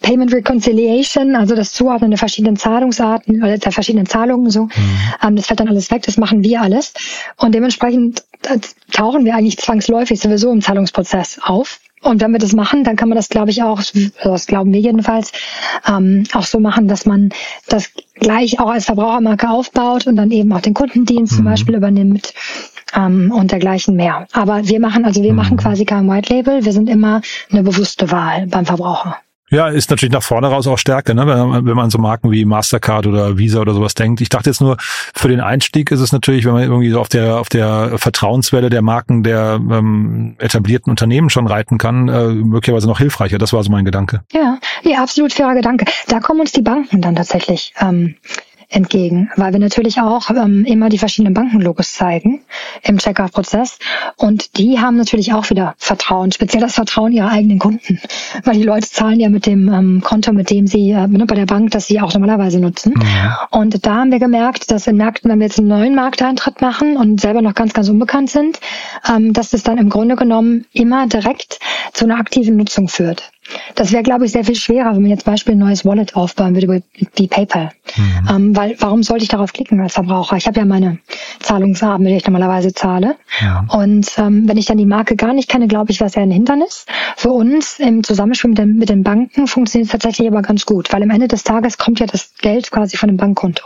[0.00, 4.64] Payment Reconciliation, also das Zuordnen der verschiedenen Zahlungsarten oder der verschiedenen Zahlungen so.
[4.64, 4.70] Mhm.
[5.22, 6.94] Ähm, das fällt dann alles weg, das machen wir alles.
[7.36, 8.58] Und dementsprechend äh,
[8.90, 11.80] tauchen wir eigentlich zwangsläufig sowieso im Zahlungsprozess auf.
[12.02, 13.80] Und wenn wir das machen, dann kann man das, glaube ich, auch,
[14.22, 15.32] das glauben wir jedenfalls,
[15.86, 17.30] ähm, auch so machen, dass man
[17.68, 21.36] das gleich auch als Verbrauchermarke aufbaut und dann eben auch den Kundendienst mhm.
[21.36, 22.34] zum Beispiel übernimmt
[22.94, 24.26] ähm, und dergleichen mehr.
[24.32, 25.36] Aber wir machen, also wir mhm.
[25.36, 29.18] machen quasi kein White Label, wir sind immer eine bewusste Wahl beim Verbraucher.
[29.52, 31.26] Ja, ist natürlich nach vorne raus auch Stärke, ne?
[31.26, 34.22] wenn, wenn man so Marken wie Mastercard oder Visa oder sowas denkt.
[34.22, 37.08] Ich dachte jetzt nur, für den Einstieg ist es natürlich, wenn man irgendwie so auf
[37.08, 42.86] der auf der Vertrauenswelle der Marken der ähm, etablierten Unternehmen schon reiten kann, äh, möglicherweise
[42.86, 43.36] noch hilfreicher.
[43.36, 44.22] Das war so mein Gedanke.
[44.32, 45.84] Ja, ja, absolut fairer Gedanke.
[46.08, 48.14] Da kommen uns die Banken dann tatsächlich ähm,
[48.72, 52.40] entgegen, weil wir natürlich auch ähm, immer die verschiedenen Bankenlogos zeigen
[52.82, 53.78] im Checkout-Prozess
[54.16, 58.00] und die haben natürlich auch wieder Vertrauen, speziell das Vertrauen ihrer eigenen Kunden,
[58.44, 61.34] weil die Leute zahlen ja mit dem ähm, Konto, mit dem sie äh, ne, bei
[61.34, 62.94] der Bank, das sie auch normalerweise nutzen.
[62.96, 63.32] Mhm.
[63.50, 66.96] Und da haben wir gemerkt, dass in Märkten, wenn wir jetzt einen neuen Markteintritt machen
[66.96, 68.58] und selber noch ganz, ganz unbekannt sind,
[69.08, 71.58] ähm, dass das dann im Grunde genommen immer direkt
[71.92, 73.32] zu einer aktiven Nutzung führt.
[73.74, 76.54] Das wäre, glaube ich, sehr viel schwerer, wenn man jetzt Beispiel ein neues Wallet aufbauen
[76.54, 76.82] würde
[77.14, 77.70] wie PayPal.
[77.96, 78.28] Mhm.
[78.30, 80.36] Ähm, weil warum sollte ich darauf klicken als Verbraucher?
[80.36, 80.98] Ich habe ja meine
[81.40, 83.16] Zahlungsarten, die ich normalerweise zahle.
[83.40, 83.66] Ja.
[83.68, 86.22] Und ähm, wenn ich dann die Marke gar nicht kenne, glaube ich, wäre es eher
[86.22, 86.86] ein Hindernis.
[87.16, 90.92] Für uns im Zusammenspiel mit den, mit den Banken funktioniert es tatsächlich aber ganz gut,
[90.92, 93.64] weil am Ende des Tages kommt ja das Geld quasi von dem Bankkonto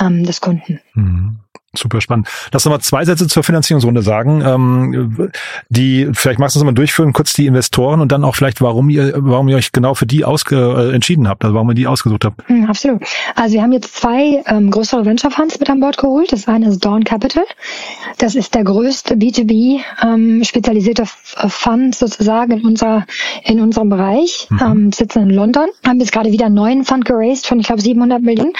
[0.00, 0.80] ähm, des Kunden.
[0.94, 1.36] Mhm.
[1.74, 2.28] Super spannend.
[2.52, 4.42] Lass noch mal zwei Sätze zur Finanzierungsrunde sagen.
[4.44, 5.30] Ähm,
[5.70, 8.90] die, vielleicht magst du es mal durchführen, kurz die Investoren und dann auch vielleicht, warum
[8.90, 11.86] ihr, warum ihr euch genau für die ausge, äh, entschieden habt, also warum ihr die
[11.86, 12.50] ausgesucht habt.
[12.50, 13.02] Mhm, absolut.
[13.36, 16.30] Also wir haben jetzt zwei ähm, größere Venture Funds mit an Bord geholt.
[16.30, 17.44] Das eine ist Dawn Capital.
[18.18, 23.06] Das ist der größte B2B ähm, spezialisierte Fund sozusagen in unserer
[23.44, 24.46] in unserem Bereich.
[24.50, 24.60] Mhm.
[24.62, 25.68] Ähm, sitzen in London.
[25.86, 28.52] Haben jetzt gerade wieder einen neuen Fund geraced von ich glaube 700 Millionen.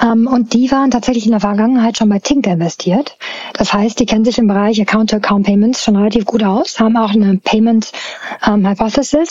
[0.00, 3.16] Ähm, und die waren tatsächlich in der Vergangenheit schon bei Tink Bank investiert.
[3.54, 7.38] Das heißt, die kennen sich im Bereich Account-to-Account-Payments schon relativ gut aus, haben auch eine
[7.38, 7.90] Payment
[8.46, 8.66] ähm,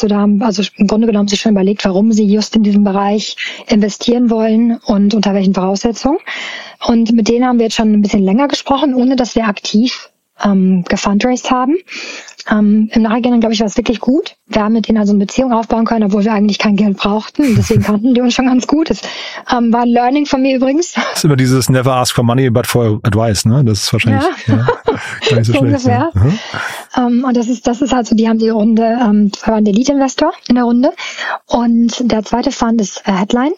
[0.03, 3.35] oder haben also im Grunde genommen sich schon überlegt, warum sie just in diesem Bereich
[3.67, 6.17] investieren wollen und unter welchen Voraussetzungen.
[6.85, 10.09] Und mit denen haben wir jetzt schon ein bisschen länger gesprochen, ohne dass wir aktiv
[10.43, 11.75] ähm, gefundraised haben.
[12.49, 14.35] Ähm, Im Nachhinein, glaube ich, war es wirklich gut.
[14.47, 17.55] Wir haben mit denen also eine Beziehung aufbauen können, obwohl wir eigentlich kein Geld brauchten.
[17.55, 18.89] Deswegen kannten die uns schon ganz gut.
[18.89, 19.01] Das
[19.55, 20.93] ähm, war ein Learning von mir übrigens.
[20.93, 23.63] Das ist immer dieses Never ask for money, but for advice, ne?
[23.63, 24.55] Das ist wahrscheinlich ja.
[24.55, 24.67] Ja,
[25.29, 25.85] gar nicht so, schlecht.
[25.85, 26.11] Ja.
[26.97, 29.55] Ähm, und das ist, das ist halt so, die haben die Runde, ähm, das war
[29.55, 30.91] ein Elite-Investor in der Runde.
[31.45, 33.53] Und der zweite Fund ist äh, Headline.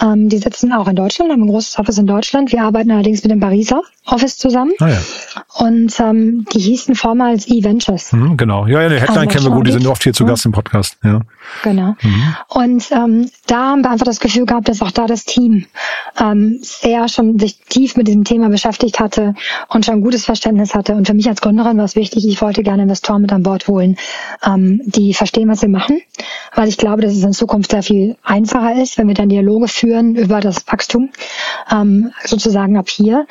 [0.00, 2.52] Ähm, die sitzen auch in Deutschland, haben ein großes Office in Deutschland.
[2.52, 4.72] Wir arbeiten allerdings mit dem Pariser Office zusammen.
[4.80, 4.98] Ah, ja.
[5.54, 8.12] Und ähm, die hießen vormals E-Ventures.
[8.12, 8.66] Mhm, genau.
[8.66, 10.96] Ja, ja, die Headline kennen wir gut, die sind oft hier zu Gast im Podcast.
[11.04, 11.20] Ja.
[11.62, 11.94] Genau.
[12.02, 12.36] Mhm.
[12.48, 15.66] Und ähm, da haben wir einfach das Gefühl gehabt, dass auch da das Team
[16.18, 19.34] ähm, sehr schon sich tief mit diesem Thema beschäftigt hatte
[19.68, 20.94] und schon ein gutes Verständnis hatte.
[20.94, 23.68] Und für mich als Gründerin war es wichtig, ich wollte gerne Investoren mit an Bord
[23.68, 23.96] holen,
[24.44, 26.00] ähm, die verstehen, was wir machen,
[26.54, 29.68] weil ich glaube, dass es in Zukunft sehr viel einfacher ist, wenn wir dann Dialoge
[29.68, 31.10] führen über das Wachstum,
[31.70, 33.26] ähm, sozusagen ab hier.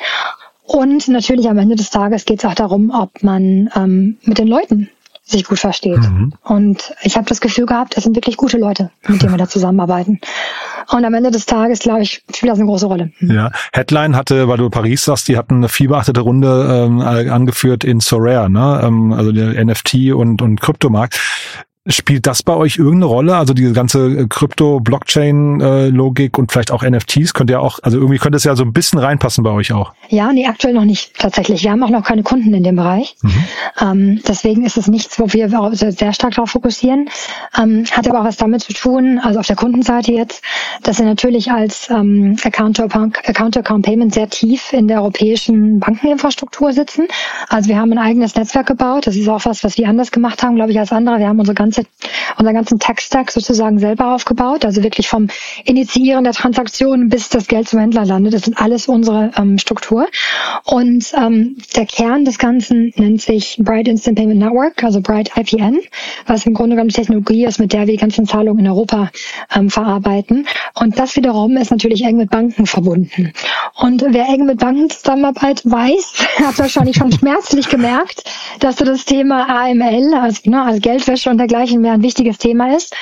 [0.64, 4.48] Und natürlich am Ende des Tages geht es auch darum, ob man ähm, mit den
[4.48, 4.88] Leuten
[5.24, 5.98] sich gut versteht.
[5.98, 6.32] Mhm.
[6.42, 9.48] Und ich habe das Gefühl gehabt, es sind wirklich gute Leute, mit denen wir da
[9.48, 10.20] zusammenarbeiten.
[10.90, 13.12] Und am Ende des Tages, glaube ich, spielt das eine große Rolle.
[13.20, 13.30] Mhm.
[13.30, 18.00] Ja, Headline hatte, weil du Paris sagst, die hatten eine fiebeachtete Runde ähm, angeführt in
[18.00, 18.80] Sorare, ne?
[18.82, 21.20] Ähm, also der NFT und, und Kryptomarkt.
[21.88, 23.36] Spielt das bei euch irgendeine Rolle?
[23.36, 28.36] Also diese ganze äh, Krypto-Blockchain-Logik und vielleicht auch NFTs könnt ihr auch, also irgendwie könnte
[28.36, 29.92] es ja so ein bisschen reinpassen bei euch auch.
[30.08, 31.64] Ja, nee, aktuell noch nicht tatsächlich.
[31.64, 33.16] Wir haben auch noch keine Kunden in dem Bereich.
[33.22, 33.44] Mhm.
[33.80, 37.08] Ähm, deswegen ist es nichts, wo wir sehr stark darauf fokussieren.
[37.60, 40.44] Ähm, hat aber auch was damit zu tun, also auf der Kundenseite jetzt,
[40.84, 47.08] dass wir natürlich als ähm, Account-to-Account Payment sehr tief in der europäischen Bankeninfrastruktur sitzen.
[47.48, 49.08] Also wir haben ein eigenes Netzwerk gebaut.
[49.08, 51.18] Das ist auch was, was wir anders gemacht haben, glaube ich, als andere.
[51.18, 51.88] Wir haben unsere ganze,
[52.38, 54.64] unseren ganzen Tech-Stack sozusagen selber aufgebaut.
[54.64, 55.28] Also wirklich vom
[55.64, 58.34] Initiieren der Transaktion bis das Geld zum Händler landet.
[58.34, 60.06] Das sind alles unsere ähm, Struktur.
[60.64, 65.80] Und ähm, der Kern des Ganzen nennt sich Bright Instant Payment Network, also Bright IPN,
[66.26, 69.10] was im Grunde genommen Technologie ist, mit der wir die ganzen Zahlungen in Europa
[69.54, 70.46] ähm, verarbeiten.
[70.74, 73.32] Und das wiederum ist natürlich eng mit Banken verbunden.
[73.74, 78.24] Und wer eng mit Banken zusammenarbeitet, weiß, hat wahrscheinlich schon schmerzlich gemerkt,
[78.60, 82.74] dass so das Thema AML, also, ne, also Geldwäsche und dergleichen mehr ein wichtiges Thema
[82.76, 82.94] ist.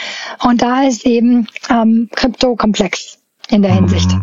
[0.42, 3.18] Und da ist eben ähm, Krypto komplex
[3.48, 4.10] in der Hinsicht.
[4.10, 4.22] Mhm.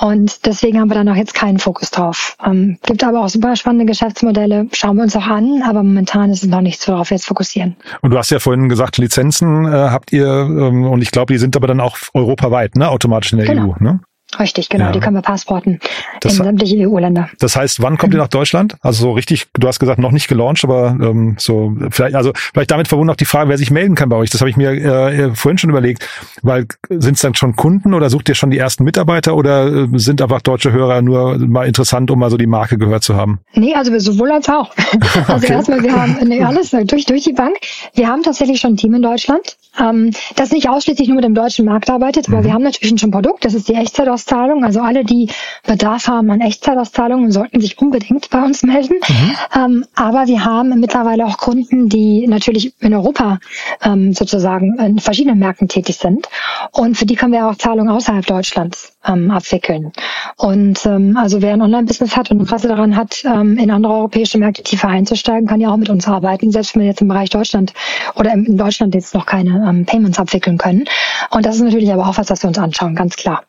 [0.00, 2.36] Und deswegen haben wir da noch jetzt keinen Fokus drauf.
[2.44, 6.42] Ähm, gibt aber auch super spannende Geschäftsmodelle, schauen wir uns auch an, aber momentan ist
[6.42, 7.76] es noch nichts, worauf wir jetzt fokussieren.
[8.00, 11.38] Und du hast ja vorhin gesagt, Lizenzen äh, habt ihr, ähm, und ich glaube, die
[11.38, 12.88] sind aber dann auch europaweit, ne?
[12.88, 13.72] Automatisch in der genau.
[13.72, 14.00] EU, ne?
[14.38, 14.86] Richtig, genau.
[14.86, 14.92] Ja.
[14.92, 15.80] Die können wir passporten
[16.20, 17.28] das, in sämtliche EU-Länder.
[17.38, 18.18] Das heißt, wann kommt mhm.
[18.18, 18.76] ihr nach Deutschland?
[18.80, 22.70] Also so richtig, du hast gesagt, noch nicht gelauncht, aber ähm, so vielleicht, also vielleicht
[22.70, 24.30] damit verbunden auch die Frage, wer sich melden kann bei euch.
[24.30, 26.08] Das habe ich mir äh, vorhin schon überlegt,
[26.42, 29.88] weil sind es dann schon Kunden oder sucht ihr schon die ersten Mitarbeiter oder äh,
[29.94, 33.40] sind einfach deutsche Hörer nur mal interessant, um mal so die Marke gehört zu haben?
[33.54, 34.74] Nee, also sowohl als auch.
[35.26, 35.52] Also okay.
[35.52, 37.56] erstmal, wir haben nee, alles durch durch die Bank.
[37.94, 41.34] Wir haben tatsächlich schon ein Team in Deutschland, ähm, das nicht ausschließlich nur mit dem
[41.34, 42.44] deutschen Markt arbeitet, aber mhm.
[42.44, 43.44] wir haben natürlich schon ein Produkt.
[43.44, 44.64] Das ist die Echtzeitauszahlung.
[44.64, 45.28] Also alle, die
[45.66, 48.96] Bedarf haben an Echtzeitauszahlungen, sollten sich unbedingt bei uns melden.
[49.08, 49.36] Mhm.
[49.54, 53.38] Ähm, aber wir haben mittlerweile auch Kunden, die natürlich in Europa
[53.82, 56.28] ähm, sozusagen in verschiedenen Märkten tätig sind.
[56.72, 59.92] Und für die können wir auch Zahlungen außerhalb Deutschlands ähm, abwickeln.
[60.36, 64.38] Und ähm, also wer ein Online-Business hat und Interesse daran hat, ähm, in andere europäische
[64.38, 67.30] Märkte tiefer einzusteigen, kann ja auch mit uns arbeiten, selbst wenn wir jetzt im Bereich
[67.30, 67.72] Deutschland
[68.14, 70.84] oder in Deutschland jetzt noch keine ähm, Payments abwickeln können.
[71.30, 73.44] Und das ist natürlich aber auch was, was wir uns anschauen, ganz klar.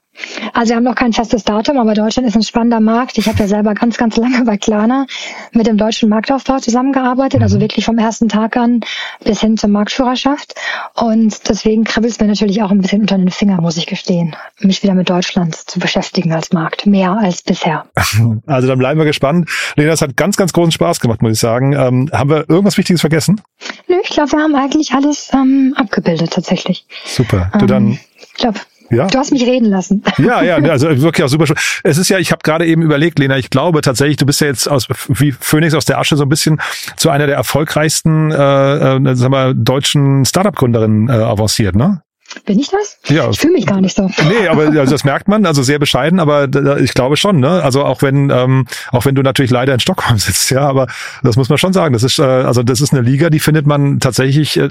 [0.54, 3.18] Also wir haben noch kein festes Datum, aber Deutschland ist ein spannender Markt.
[3.18, 5.08] Ich habe ja selber ganz, ganz lange bei Klarna
[5.54, 7.62] mit dem deutschen Marktaufbau zusammengearbeitet, also mhm.
[7.62, 8.82] wirklich vom ersten Tag an
[9.24, 10.56] bis hin zur Marktführerschaft.
[10.96, 14.36] Und deswegen kribbelt es mir natürlich auch ein bisschen unter den Finger, muss ich gestehen,
[14.60, 17.86] mich wieder mit Deutschland zu beschäftigen als Markt, mehr als bisher.
[18.46, 19.50] Also dann bleiben wir gespannt.
[19.76, 21.74] Lena, es hat ganz, ganz großen Spaß gemacht, muss ich sagen.
[21.74, 23.42] Ähm, haben wir irgendwas Wichtiges vergessen?
[23.88, 26.86] Nö, ich glaube, wir haben eigentlich alles ähm, abgebildet tatsächlich.
[27.06, 27.52] Super.
[27.60, 27.88] Du dann.
[27.88, 28.60] Ähm, ich glaube,
[28.92, 29.08] ja.
[29.08, 30.04] Du hast mich reden lassen.
[30.18, 31.58] Ja, ja, also wirklich auch super schön.
[31.84, 34.48] Es ist ja, ich habe gerade eben überlegt, Lena, ich glaube tatsächlich, du bist ja
[34.48, 36.62] jetzt aus wie Phoenix aus der Asche so ein bisschen
[36.98, 42.02] zu einer der erfolgreichsten, äh, äh, sagen wir, deutschen Startup-Gründerinnen äh, avanciert, ne?
[42.46, 42.98] Bin ich das?
[43.08, 43.30] Ja.
[43.30, 44.10] Ich fühle mich gar nicht so.
[44.30, 46.48] Nee, aber also das merkt man, also sehr bescheiden, aber
[46.80, 47.62] ich glaube schon, ne?
[47.62, 50.88] Also auch wenn, ähm, auch wenn du natürlich leider in Stockholm sitzt, ja, aber
[51.24, 51.94] das muss man schon sagen.
[51.94, 54.70] Das ist, äh, also das ist eine Liga, die findet man tatsächlich, äh,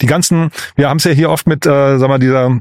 [0.00, 2.60] die ganzen, wir haben es ja hier oft mit, äh, sag mal, dieser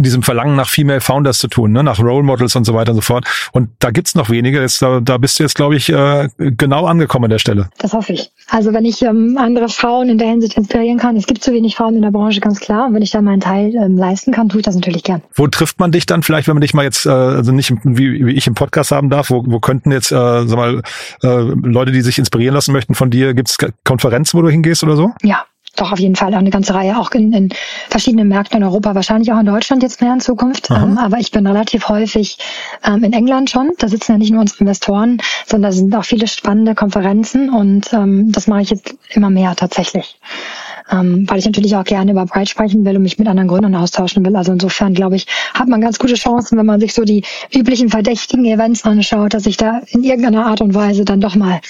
[0.00, 1.82] diesem Verlangen nach Female Founders zu tun, ne?
[1.82, 3.26] nach Role Models und so weiter und so fort.
[3.52, 4.60] Und da gibt's noch wenige.
[4.60, 7.68] Jetzt, da, da bist du jetzt, glaube ich, äh, genau angekommen an der Stelle.
[7.78, 8.30] Das hoffe ich.
[8.48, 11.76] Also wenn ich ähm, andere Frauen in der Hinsicht inspirieren kann, es gibt zu wenig
[11.76, 12.86] Frauen in der Branche, ganz klar.
[12.86, 15.22] Und wenn ich da meinen Teil ähm, leisten kann, tue ich das natürlich gern.
[15.34, 18.26] Wo trifft man dich dann vielleicht, wenn man dich mal jetzt, äh, also nicht wie,
[18.26, 20.82] wie ich im Podcast haben darf, wo, wo könnten jetzt, äh, sag mal,
[21.22, 24.96] äh, Leute, die sich inspirieren lassen möchten von dir, gibt's Konferenzen, wo du hingehst oder
[24.96, 25.12] so?
[25.22, 25.44] Ja,
[25.76, 27.48] doch auf jeden Fall auch eine ganze Reihe, auch in, in
[27.88, 30.70] verschiedenen Märkten in Europa, wahrscheinlich auch in Deutschland jetzt mehr in Zukunft.
[30.70, 32.38] Ähm, aber ich bin relativ häufig
[32.84, 33.72] ähm, in England schon.
[33.78, 37.92] Da sitzen ja nicht nur unsere Investoren, sondern da sind auch viele spannende Konferenzen und
[37.92, 40.18] ähm, das mache ich jetzt immer mehr tatsächlich.
[40.90, 43.74] Ähm, weil ich natürlich auch gerne über Bright sprechen will und mich mit anderen Gründern
[43.74, 44.36] austauschen will.
[44.36, 47.88] Also insofern, glaube ich, hat man ganz gute Chancen, wenn man sich so die üblichen
[47.88, 51.60] verdächtigen Events anschaut, dass ich da in irgendeiner Art und Weise dann doch mal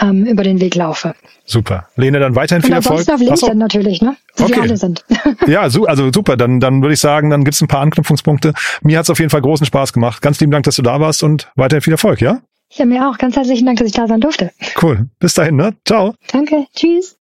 [0.00, 1.14] ähm, über den Weg laufe.
[1.44, 1.88] Super.
[1.96, 3.00] Lene, dann weiterhin viel Erfolg.
[3.00, 3.54] auf LinkedIn Achso.
[3.54, 4.16] natürlich, ne?
[4.36, 4.54] Wie okay.
[4.54, 5.04] wir alle sind.
[5.48, 6.36] ja, so, also super.
[6.36, 8.54] Dann, dann würde ich sagen, dann gibt's ein paar Anknüpfungspunkte.
[8.82, 10.22] Mir hat's auf jeden Fall großen Spaß gemacht.
[10.22, 12.40] Ganz lieben Dank, dass du da warst und weiterhin viel Erfolg, ja?
[12.72, 13.18] Ja, mir auch.
[13.18, 14.52] Ganz herzlichen Dank, dass ich da sein durfte.
[14.80, 15.08] Cool.
[15.18, 15.74] Bis dahin, ne?
[15.84, 16.14] Ciao.
[16.30, 16.66] Danke.
[16.74, 17.19] Tschüss.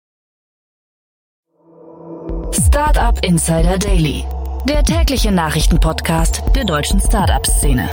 [2.53, 4.23] Startup Insider Daily.
[4.67, 7.89] Der tägliche Nachrichtenpodcast der deutschen Startup-Szene.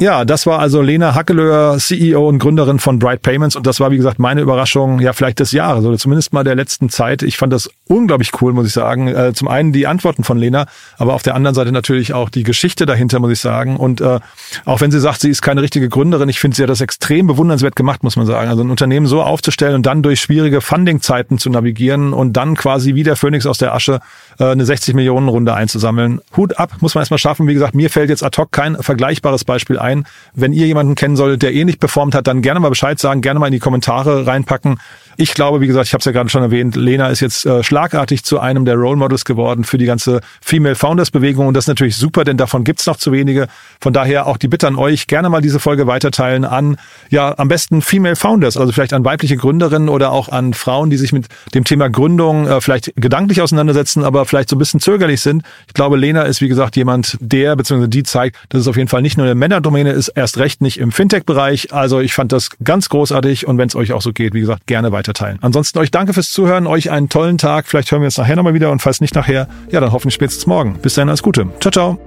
[0.00, 3.90] Ja, das war also Lena Hackelöhr, CEO und Gründerin von Bright Payments und das war,
[3.90, 7.22] wie gesagt, meine Überraschung, ja, vielleicht des Jahres oder zumindest mal der letzten Zeit.
[7.22, 9.08] Ich fand das unglaublich cool, muss ich sagen.
[9.08, 12.44] Äh, zum einen die Antworten von Lena, aber auf der anderen Seite natürlich auch die
[12.44, 13.76] Geschichte dahinter, muss ich sagen.
[13.76, 14.20] Und äh,
[14.64, 17.26] auch wenn sie sagt, sie ist keine richtige Gründerin, ich finde sie hat das extrem
[17.26, 18.48] bewundernswert gemacht, muss man sagen.
[18.48, 22.94] Also ein Unternehmen so aufzustellen und dann durch schwierige Funding-Zeiten zu navigieren und dann quasi
[22.94, 24.00] wie der Phönix aus der Asche
[24.38, 26.20] äh, eine 60 Millionen Runde einzusammeln.
[26.36, 27.48] Hut ab, muss man erstmal schaffen.
[27.48, 30.06] Wie gesagt, mir fällt jetzt ad hoc kein vergleichbares Beispiel ein.
[30.32, 33.40] Wenn ihr jemanden kennen solltet, der ähnlich performt hat, dann gerne mal Bescheid sagen, gerne
[33.40, 34.78] mal in die Kommentare reinpacken.
[35.16, 37.62] Ich glaube, wie gesagt, ich habe es ja gerade schon erwähnt, Lena ist jetzt äh,
[37.62, 41.64] schlagartig zu einem der Role Models geworden für die ganze Female Founders Bewegung und das
[41.64, 43.48] ist natürlich super, denn davon gibt's noch zu wenige.
[43.80, 46.76] Von daher auch die Bitte an euch, gerne mal diese Folge weiterteilen an,
[47.10, 50.96] ja, am besten Female Founders, also vielleicht an weibliche Gründerinnen oder auch an Frauen, die
[50.96, 55.20] sich mit dem Thema Gründung äh, vielleicht gedanklich auseinandersetzen, aber vielleicht so ein bisschen zögerlich
[55.20, 55.42] sind.
[55.66, 57.88] Ich glaube, Lena ist, wie gesagt, jemand, der bzw.
[57.88, 60.78] die zeigt, dass es auf jeden Fall nicht nur eine Männerdomäne ist, erst recht nicht
[60.78, 61.72] im Fintech-Bereich.
[61.72, 64.66] Also ich fand das ganz großartig und wenn es euch auch so geht, wie gesagt,
[64.66, 65.38] gerne weiter teilen.
[65.42, 67.66] Ansonsten euch danke fürs Zuhören, euch einen tollen Tag.
[67.66, 70.46] Vielleicht hören wir uns nachher nochmal wieder und falls nicht nachher, ja, dann hoffentlich spätestens
[70.46, 70.78] morgen.
[70.80, 71.48] Bis dahin alles Gute.
[71.60, 71.98] Ciao, ciao.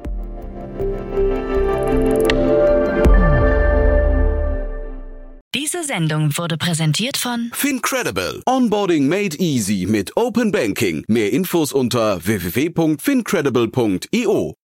[5.55, 8.41] Diese Sendung wurde präsentiert von Fincredible.
[8.47, 11.05] Onboarding made easy mit Open Banking.
[11.07, 14.55] Mehr Infos unter www.fincredible.io.